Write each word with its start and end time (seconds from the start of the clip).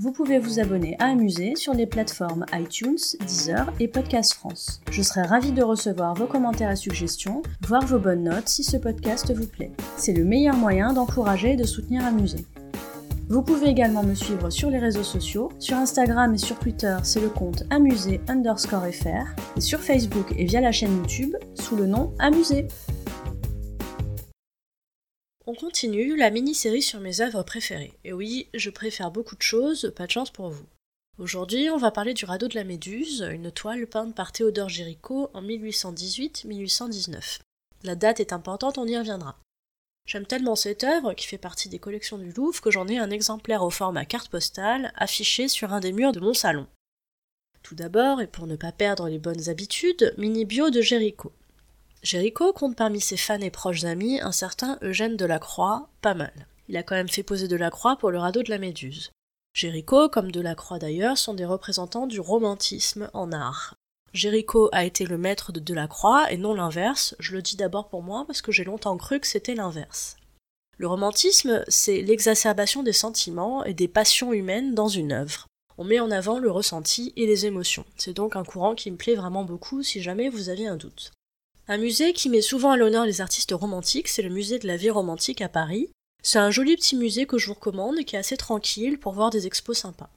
Vous 0.00 0.12
pouvez 0.12 0.38
vous 0.38 0.60
abonner 0.60 0.94
à 1.00 1.06
Amuser 1.06 1.56
sur 1.56 1.74
les 1.74 1.86
plateformes 1.86 2.46
iTunes, 2.52 2.98
Deezer 3.26 3.72
et 3.80 3.88
Podcast 3.88 4.34
France. 4.34 4.80
Je 4.92 5.02
serai 5.02 5.22
ravie 5.22 5.50
de 5.50 5.64
recevoir 5.64 6.14
vos 6.14 6.28
commentaires 6.28 6.70
et 6.70 6.76
suggestions, 6.76 7.42
voire 7.66 7.84
vos 7.84 7.98
bonnes 7.98 8.22
notes 8.22 8.48
si 8.48 8.62
ce 8.62 8.76
podcast 8.76 9.34
vous 9.34 9.48
plaît. 9.48 9.72
C'est 9.96 10.12
le 10.12 10.24
meilleur 10.24 10.54
moyen 10.54 10.92
d'encourager 10.92 11.54
et 11.54 11.56
de 11.56 11.64
soutenir 11.64 12.04
Amuser. 12.04 12.46
Vous 13.28 13.42
pouvez 13.42 13.66
également 13.66 14.04
me 14.04 14.14
suivre 14.14 14.50
sur 14.50 14.70
les 14.70 14.78
réseaux 14.78 15.02
sociaux. 15.02 15.50
Sur 15.58 15.76
Instagram 15.76 16.32
et 16.32 16.38
sur 16.38 16.60
Twitter, 16.60 16.96
c'est 17.02 17.20
le 17.20 17.28
compte 17.28 17.64
amusé 17.68 18.20
underscore 18.28 18.86
fr. 18.92 19.34
Et 19.56 19.60
sur 19.60 19.80
Facebook 19.80 20.32
et 20.36 20.44
via 20.44 20.60
la 20.60 20.70
chaîne 20.70 20.96
YouTube, 20.96 21.34
sous 21.54 21.74
le 21.74 21.86
nom 21.86 22.12
Amusé. 22.20 22.68
On 25.50 25.54
continue 25.54 26.14
la 26.14 26.28
mini-série 26.28 26.82
sur 26.82 27.00
mes 27.00 27.22
œuvres 27.22 27.42
préférées. 27.42 27.94
Et 28.04 28.12
oui, 28.12 28.48
je 28.52 28.68
préfère 28.68 29.10
beaucoup 29.10 29.34
de 29.34 29.40
choses, 29.40 29.90
pas 29.96 30.04
de 30.04 30.10
chance 30.10 30.28
pour 30.28 30.50
vous. 30.50 30.66
Aujourd'hui, 31.16 31.70
on 31.70 31.78
va 31.78 31.90
parler 31.90 32.12
du 32.12 32.26
radeau 32.26 32.48
de 32.48 32.54
la 32.54 32.64
Méduse, 32.64 33.26
une 33.32 33.50
toile 33.50 33.86
peinte 33.86 34.14
par 34.14 34.30
Théodore 34.30 34.68
Géricault 34.68 35.30
en 35.32 35.40
1818-1819. 35.40 37.38
La 37.82 37.94
date 37.94 38.20
est 38.20 38.34
importante, 38.34 38.76
on 38.76 38.86
y 38.86 38.98
reviendra. 38.98 39.38
J'aime 40.04 40.26
tellement 40.26 40.54
cette 40.54 40.84
œuvre, 40.84 41.14
qui 41.14 41.26
fait 41.26 41.38
partie 41.38 41.70
des 41.70 41.78
collections 41.78 42.18
du 42.18 42.30
Louvre, 42.30 42.60
que 42.60 42.70
j'en 42.70 42.86
ai 42.86 42.98
un 42.98 43.08
exemplaire 43.08 43.62
au 43.62 43.70
format 43.70 44.04
carte 44.04 44.28
postale 44.28 44.92
affiché 44.96 45.48
sur 45.48 45.72
un 45.72 45.80
des 45.80 45.92
murs 45.92 46.12
de 46.12 46.20
mon 46.20 46.34
salon. 46.34 46.66
Tout 47.62 47.74
d'abord, 47.74 48.20
et 48.20 48.26
pour 48.26 48.46
ne 48.46 48.56
pas 48.56 48.72
perdre 48.72 49.08
les 49.08 49.18
bonnes 49.18 49.48
habitudes, 49.48 50.12
mini 50.18 50.44
bio 50.44 50.68
de 50.68 50.82
Géricault. 50.82 51.32
Géricault 52.02 52.52
compte 52.52 52.76
parmi 52.76 53.00
ses 53.00 53.16
fans 53.16 53.40
et 53.40 53.50
proches 53.50 53.84
amis 53.84 54.20
un 54.20 54.32
certain 54.32 54.78
Eugène 54.82 55.16
Delacroix, 55.16 55.88
pas 56.00 56.14
mal. 56.14 56.32
Il 56.68 56.76
a 56.76 56.82
quand 56.82 56.94
même 56.94 57.08
fait 57.08 57.22
poser 57.22 57.48
Delacroix 57.48 57.96
pour 57.96 58.10
le 58.10 58.18
radeau 58.18 58.42
de 58.42 58.50
la 58.50 58.58
Méduse. 58.58 59.10
Géricault, 59.54 60.08
comme 60.08 60.30
Delacroix 60.30 60.78
d'ailleurs, 60.78 61.18
sont 61.18 61.34
des 61.34 61.44
représentants 61.44 62.06
du 62.06 62.20
romantisme 62.20 63.10
en 63.14 63.32
art. 63.32 63.74
Géricault 64.12 64.68
a 64.72 64.84
été 64.84 65.04
le 65.04 65.18
maître 65.18 65.52
de 65.52 65.60
Delacroix 65.60 66.30
et 66.30 66.36
non 66.36 66.54
l'inverse, 66.54 67.16
je 67.18 67.34
le 67.34 67.42
dis 67.42 67.56
d'abord 67.56 67.88
pour 67.88 68.02
moi 68.02 68.24
parce 68.26 68.42
que 68.42 68.52
j'ai 68.52 68.64
longtemps 68.64 68.96
cru 68.96 69.18
que 69.20 69.26
c'était 69.26 69.54
l'inverse. 69.54 70.16
Le 70.76 70.86
romantisme, 70.86 71.64
c'est 71.66 72.02
l'exacerbation 72.02 72.84
des 72.84 72.92
sentiments 72.92 73.64
et 73.64 73.74
des 73.74 73.88
passions 73.88 74.32
humaines 74.32 74.74
dans 74.74 74.88
une 74.88 75.12
œuvre. 75.12 75.46
On 75.76 75.84
met 75.84 76.00
en 76.00 76.10
avant 76.10 76.38
le 76.38 76.50
ressenti 76.50 77.12
et 77.16 77.26
les 77.26 77.46
émotions. 77.46 77.84
C'est 77.96 78.14
donc 78.14 78.36
un 78.36 78.44
courant 78.44 78.74
qui 78.74 78.90
me 78.90 78.96
plaît 78.96 79.16
vraiment 79.16 79.44
beaucoup 79.44 79.82
si 79.82 80.00
jamais 80.00 80.28
vous 80.28 80.48
aviez 80.48 80.68
un 80.68 80.76
doute. 80.76 81.12
Un 81.70 81.76
musée 81.76 82.14
qui 82.14 82.30
met 82.30 82.40
souvent 82.40 82.70
à 82.70 82.78
l'honneur 82.78 83.04
les 83.04 83.20
artistes 83.20 83.52
romantiques, 83.52 84.08
c'est 84.08 84.22
le 84.22 84.30
musée 84.30 84.58
de 84.58 84.66
la 84.66 84.78
vie 84.78 84.88
romantique 84.88 85.42
à 85.42 85.50
Paris. 85.50 85.90
C'est 86.22 86.38
un 86.38 86.50
joli 86.50 86.76
petit 86.76 86.96
musée 86.96 87.26
que 87.26 87.36
je 87.36 87.48
vous 87.48 87.54
recommande, 87.54 88.02
qui 88.06 88.16
est 88.16 88.18
assez 88.18 88.38
tranquille 88.38 88.98
pour 88.98 89.12
voir 89.12 89.28
des 89.28 89.46
expos 89.46 89.76
sympas. 89.76 90.08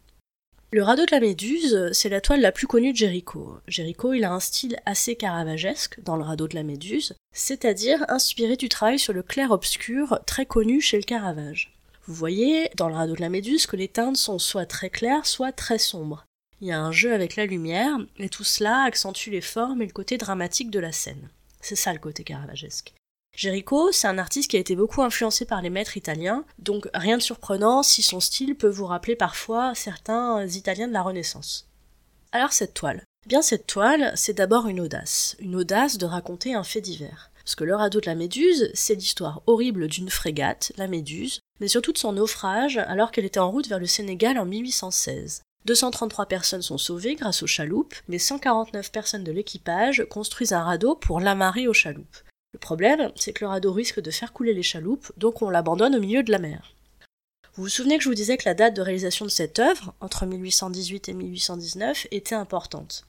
Le 0.71 0.81
radeau 0.81 1.05
de 1.05 1.11
la 1.11 1.19
Méduse, 1.19 1.89
c'est 1.91 2.07
la 2.07 2.21
toile 2.21 2.39
la 2.39 2.53
plus 2.53 2.67
connue 2.67 2.93
de 2.93 2.97
Géricault. 2.97 3.57
Géricault, 3.67 4.13
il 4.13 4.23
a 4.23 4.31
un 4.31 4.39
style 4.39 4.77
assez 4.85 5.17
caravagesque 5.17 6.01
dans 6.01 6.15
le 6.15 6.23
radeau 6.23 6.47
de 6.47 6.55
la 6.55 6.63
Méduse, 6.63 7.15
c'est-à-dire 7.33 8.05
inspiré 8.07 8.55
du 8.55 8.69
travail 8.69 8.97
sur 8.97 9.11
le 9.11 9.21
clair-obscur 9.21 10.21
très 10.25 10.45
connu 10.45 10.79
chez 10.79 10.95
le 10.95 11.03
Caravage. 11.03 11.75
Vous 12.07 12.13
voyez, 12.13 12.69
dans 12.77 12.87
le 12.87 12.95
radeau 12.95 13.15
de 13.15 13.21
la 13.21 13.27
Méduse, 13.27 13.67
que 13.67 13.75
les 13.75 13.89
teintes 13.89 14.15
sont 14.15 14.39
soit 14.39 14.65
très 14.65 14.89
claires, 14.89 15.25
soit 15.25 15.51
très 15.51 15.79
sombres. 15.79 16.23
Il 16.61 16.69
y 16.69 16.71
a 16.71 16.79
un 16.79 16.93
jeu 16.93 17.13
avec 17.13 17.35
la 17.35 17.45
lumière, 17.45 17.97
et 18.19 18.29
tout 18.29 18.45
cela 18.45 18.83
accentue 18.83 19.31
les 19.31 19.41
formes 19.41 19.81
et 19.81 19.85
le 19.87 19.91
côté 19.91 20.17
dramatique 20.17 20.71
de 20.71 20.79
la 20.79 20.93
scène. 20.93 21.27
C'est 21.61 21.75
ça 21.75 21.93
le 21.93 21.99
côté 21.99 22.23
caravagesque. 22.23 22.93
Géricault, 23.33 23.91
c'est 23.91 24.07
un 24.07 24.17
artiste 24.17 24.51
qui 24.51 24.57
a 24.57 24.59
été 24.59 24.75
beaucoup 24.75 25.01
influencé 25.01 25.45
par 25.45 25.61
les 25.61 25.69
maîtres 25.69 25.95
italiens, 25.95 26.43
donc 26.59 26.89
rien 26.93 27.17
de 27.17 27.21
surprenant 27.21 27.81
si 27.81 28.01
son 28.01 28.19
style 28.19 28.55
peut 28.55 28.69
vous 28.69 28.85
rappeler 28.85 29.15
parfois 29.15 29.73
certains 29.73 30.45
Italiens 30.47 30.87
de 30.87 30.93
la 30.93 31.01
Renaissance. 31.01 31.69
Alors 32.33 32.51
cette 32.51 32.73
toile 32.73 33.03
Bien 33.27 33.43
cette 33.43 33.67
toile, 33.67 34.11
c'est 34.15 34.33
d'abord 34.33 34.67
une 34.67 34.79
audace, 34.79 35.35
une 35.39 35.55
audace 35.55 35.99
de 35.99 36.07
raconter 36.07 36.55
un 36.55 36.63
fait 36.63 36.81
divers. 36.81 37.29
Parce 37.43 37.55
que 37.55 37.63
le 37.63 37.75
radeau 37.75 38.01
de 38.01 38.07
la 38.07 38.15
Méduse, 38.15 38.71
c'est 38.73 38.95
l'histoire 38.95 39.43
horrible 39.45 39.87
d'une 39.87 40.09
frégate, 40.09 40.71
la 40.77 40.87
Méduse, 40.87 41.39
mais 41.59 41.67
surtout 41.67 41.93
de 41.93 41.99
son 41.99 42.13
naufrage 42.13 42.77
alors 42.77 43.11
qu'elle 43.11 43.25
était 43.25 43.39
en 43.39 43.51
route 43.51 43.67
vers 43.67 43.79
le 43.79 43.85
Sénégal 43.85 44.39
en 44.39 44.45
1816. 44.45 45.43
233 45.65 46.25
personnes 46.25 46.61
sont 46.61 46.77
sauvées 46.77 47.15
grâce 47.15 47.43
aux 47.43 47.47
chaloupes, 47.47 47.93
mais 48.07 48.17
149 48.17 48.91
personnes 48.91 49.23
de 49.23 49.31
l'équipage 49.31 50.05
construisent 50.09 50.53
un 50.53 50.63
radeau 50.63 50.95
pour 50.95 51.19
l'amarrer 51.19 51.67
aux 51.67 51.73
chaloupes. 51.73 52.17
Le 52.53 52.59
problème, 52.59 53.11
c'est 53.15 53.31
que 53.31 53.45
le 53.45 53.49
radeau 53.49 53.71
risque 53.71 54.01
de 54.01 54.11
faire 54.11 54.33
couler 54.33 54.53
les 54.53 54.63
chaloupes, 54.63 55.11
donc 55.17 55.41
on 55.41 55.49
l'abandonne 55.49 55.95
au 55.95 55.99
milieu 55.99 56.23
de 56.23 56.31
la 56.31 56.39
mer. 56.39 56.73
Vous 57.53 57.63
vous 57.63 57.69
souvenez 57.69 57.97
que 57.97 58.03
je 58.03 58.09
vous 58.09 58.15
disais 58.15 58.37
que 58.37 58.47
la 58.47 58.53
date 58.53 58.75
de 58.75 58.81
réalisation 58.81 59.25
de 59.25 59.29
cette 59.29 59.59
œuvre, 59.59 59.93
entre 59.99 60.25
1818 60.25 61.09
et 61.09 61.13
1819, 61.13 62.07
était 62.11 62.35
importante. 62.35 63.05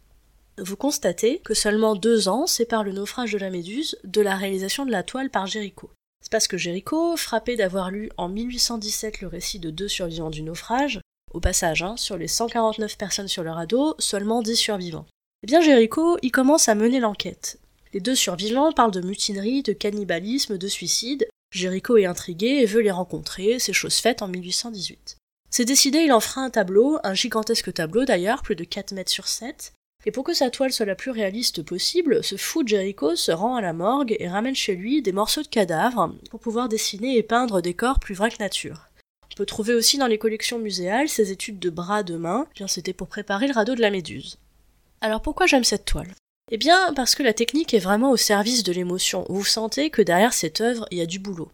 Vous 0.59 0.77
constatez 0.77 1.39
que 1.39 1.55
seulement 1.55 1.95
deux 1.95 2.29
ans 2.29 2.47
séparent 2.47 2.85
le 2.85 2.93
naufrage 2.93 3.33
de 3.33 3.39
la 3.39 3.51
Méduse 3.51 3.99
de 4.05 4.21
la 4.21 4.37
réalisation 4.37 4.85
de 4.85 4.91
la 4.91 5.03
toile 5.03 5.31
par 5.31 5.47
Géricault. 5.47 5.91
C'est 6.21 6.31
parce 6.31 6.49
que 6.49 6.59
Géricault, 6.59 7.17
frappé 7.17 7.57
d'avoir 7.57 7.91
lu 7.91 8.11
en 8.17 8.29
1817 8.29 9.23
le 9.23 9.29
récit 9.29 9.59
de 9.59 9.71
deux 9.71 9.89
survivants 9.89 10.31
du 10.31 10.43
naufrage, 10.43 11.01
au 11.33 11.41
passage, 11.41 11.83
hein, 11.83 11.97
sur 11.97 12.17
les 12.17 12.29
149 12.29 12.97
personnes 12.97 13.29
sur 13.29 13.43
le 13.43 13.51
radeau, 13.51 13.95
seulement 13.99 14.43
10 14.43 14.57
survivants. 14.57 15.07
Eh 15.43 15.47
bien, 15.47 15.61
Jéricho, 15.61 16.19
il 16.23 16.31
commence 16.31 16.69
à 16.69 16.75
mener 16.75 17.01
l'enquête. 17.01 17.59
Les 17.93 18.01
deux 18.01 18.15
survivants 18.15 18.73
parlent 18.73 18.93
de 18.93 19.01
mutinerie, 19.01 19.63
de 19.63 19.73
cannibalisme, 19.73 20.57
de 20.57 20.69
suicide. 20.69 21.27
Jéricho 21.51 21.97
est 21.97 22.07
intrigué 22.07 22.47
et 22.47 22.67
veut 22.67 22.81
les 22.81 22.91
rencontrer, 22.91 23.59
c'est 23.59 23.73
chose 23.73 23.97
faite 23.97 24.23
en 24.23 24.29
1818. 24.29 25.19
C'est 25.51 25.67
décidé, 25.67 25.99
il 25.99 26.13
en 26.13 26.21
fera 26.21 26.41
un 26.41 26.49
tableau, 26.49 26.99
un 27.05 27.13
gigantesque 27.13 27.75
tableau 27.75 28.07
d'ailleurs, 28.07 28.43
plus 28.43 28.57
de 28.57 28.65
4 28.65 28.93
mètres 28.93 29.11
sur 29.11 29.29
7. 29.29 29.75
Et 30.07 30.11
pour 30.11 30.25
que 30.25 30.33
sa 30.33 30.51
toile 30.51 30.73
soit 30.73 30.87
la 30.87 30.95
plus 30.95 31.11
réaliste 31.11 31.63
possible, 31.63 32.25
ce 32.25 32.37
fou 32.37 32.63
de 32.63 32.69
Jericho 32.69 33.15
se 33.15 33.31
rend 33.31 33.57
à 33.57 33.61
la 33.61 33.73
morgue 33.73 34.17
et 34.19 34.29
ramène 34.29 34.57
chez 34.57 34.75
lui 34.75 35.03
des 35.03 35.13
morceaux 35.13 35.43
de 35.43 35.49
cadavres 35.49 36.15
pour 36.31 36.41
pouvoir 36.41 36.69
dessiner 36.69 37.17
et 37.19 37.23
peindre 37.23 37.61
des 37.61 37.75
corps 37.75 38.01
plus 38.01 38.15
vrais 38.15 38.31
que 38.31 38.43
nature. 38.43 38.89
On 39.33 39.35
peut 39.35 39.47
trouver 39.47 39.73
aussi 39.73 39.97
dans 39.97 40.09
les 40.09 40.19
collections 40.19 40.59
muséales 40.59 41.09
ces 41.09 41.33
études 41.33 41.59
de 41.59 41.71
bras 41.71 42.03
de 42.03 42.17
main, 42.17 42.47
bien 42.55 42.69
c'était 42.69 42.93
pour 42.93 43.09
préparer 43.09 43.47
le 43.47 43.55
radeau 43.55 43.75
de 43.75 43.81
la 43.81 43.91
Méduse. 43.91 44.37
Alors 45.01 45.23
pourquoi 45.23 45.47
j'aime 45.47 45.65
cette 45.65 45.87
toile? 45.87 46.15
Eh 46.51 46.59
bien 46.59 46.93
parce 46.95 47.15
que 47.15 47.23
la 47.23 47.33
technique 47.33 47.73
est 47.73 47.79
vraiment 47.79 48.11
au 48.11 48.19
service 48.19 48.63
de 48.63 48.75
l'émotion. 48.75 49.25
Vous 49.31 49.45
sentez 49.45 49.89
que 49.89 50.03
derrière 50.03 50.35
cette 50.35 50.61
œuvre, 50.61 50.87
il 50.91 50.99
y 50.99 51.01
a 51.01 51.07
du 51.07 51.19
boulot. 51.19 51.51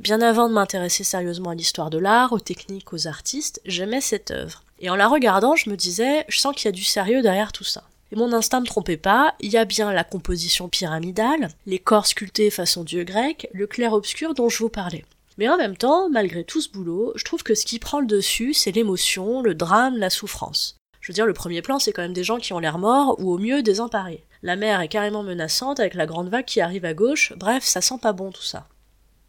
Bien 0.00 0.20
avant 0.20 0.48
de 0.48 0.54
m'intéresser 0.54 1.04
sérieusement 1.04 1.50
à 1.50 1.54
l'histoire 1.54 1.90
de 1.90 1.98
l'art, 1.98 2.32
aux 2.32 2.40
techniques, 2.40 2.92
aux 2.92 3.06
artistes, 3.06 3.60
j'aimais 3.64 4.00
cette 4.00 4.32
œuvre. 4.32 4.64
Et 4.80 4.90
en 4.90 4.96
la 4.96 5.06
regardant, 5.06 5.54
je 5.54 5.70
me 5.70 5.76
disais, 5.76 6.24
je 6.28 6.40
sens 6.40 6.56
qu'il 6.56 6.64
y 6.64 6.68
a 6.70 6.72
du 6.72 6.82
sérieux 6.82 7.22
derrière 7.22 7.52
tout 7.52 7.62
ça. 7.62 7.84
Et 8.10 8.16
mon 8.16 8.32
instinct 8.32 8.58
ne 8.58 8.62
me 8.62 8.66
trompait 8.66 8.96
pas, 8.96 9.36
il 9.38 9.52
y 9.52 9.56
a 9.56 9.64
bien 9.64 9.92
la 9.92 10.02
composition 10.02 10.68
pyramidale, 10.68 11.50
les 11.66 11.78
corps 11.78 12.08
sculptés 12.08 12.50
façon 12.50 12.82
dieu 12.82 13.04
grec, 13.04 13.48
le 13.52 13.68
clair-obscur 13.68 14.34
dont 14.34 14.48
je 14.48 14.58
vous 14.58 14.68
parlais. 14.68 15.04
Mais 15.38 15.48
en 15.48 15.56
même 15.56 15.76
temps, 15.76 16.08
malgré 16.10 16.44
tout 16.44 16.60
ce 16.60 16.68
boulot, 16.68 17.12
je 17.16 17.24
trouve 17.24 17.42
que 17.42 17.54
ce 17.54 17.64
qui 17.64 17.78
prend 17.78 18.00
le 18.00 18.06
dessus, 18.06 18.54
c'est 18.54 18.72
l'émotion, 18.72 19.42
le 19.42 19.54
drame, 19.54 19.96
la 19.96 20.10
souffrance. 20.10 20.76
Je 21.00 21.08
veux 21.10 21.14
dire, 21.14 21.26
le 21.26 21.32
premier 21.32 21.62
plan, 21.62 21.78
c'est 21.78 21.92
quand 21.92 22.02
même 22.02 22.12
des 22.12 22.24
gens 22.24 22.38
qui 22.38 22.52
ont 22.52 22.58
l'air 22.58 22.78
morts 22.78 23.16
ou 23.18 23.32
au 23.32 23.38
mieux 23.38 23.62
désemparés. 23.62 24.24
La 24.42 24.56
mer 24.56 24.80
est 24.80 24.88
carrément 24.88 25.22
menaçante 25.22 25.80
avec 25.80 25.94
la 25.94 26.06
grande 26.06 26.28
vague 26.28 26.44
qui 26.44 26.60
arrive 26.60 26.84
à 26.84 26.94
gauche, 26.94 27.32
bref, 27.36 27.64
ça 27.64 27.80
sent 27.80 27.98
pas 28.00 28.12
bon 28.12 28.30
tout 28.30 28.42
ça. 28.42 28.68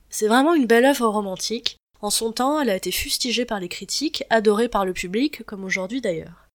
C'est 0.09 0.27
vraiment 0.27 0.53
une 0.53 0.67
belle 0.67 0.85
œuvre 0.85 1.07
romantique. 1.07 1.77
En 2.01 2.09
son 2.09 2.31
temps, 2.31 2.59
elle 2.59 2.69
a 2.69 2.75
été 2.75 2.91
fustigée 2.91 3.45
par 3.45 3.59
les 3.59 3.69
critiques, 3.69 4.23
adorée 4.29 4.69
par 4.69 4.85
le 4.85 4.93
public, 4.93 5.43
comme 5.45 5.63
aujourd'hui 5.63 6.01
d'ailleurs. 6.01 6.47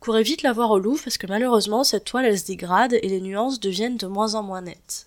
Courez 0.00 0.22
vite 0.22 0.42
la 0.42 0.52
voir 0.52 0.70
au 0.70 0.78
Louvre 0.78 1.02
parce 1.02 1.18
que 1.18 1.26
malheureusement, 1.26 1.84
cette 1.84 2.04
toile 2.04 2.26
elle 2.26 2.38
se 2.38 2.46
dégrade 2.46 2.94
et 2.94 3.08
les 3.08 3.20
nuances 3.20 3.60
deviennent 3.60 3.96
de 3.96 4.06
moins 4.06 4.34
en 4.34 4.42
moins 4.42 4.62
nettes. 4.62 5.06